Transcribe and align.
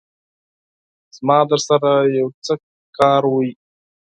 زما 1.15 1.37
درسره 1.51 1.93
يو 2.19 2.27
څه 2.45 2.53
کار 2.97 3.23
وو 3.31 3.41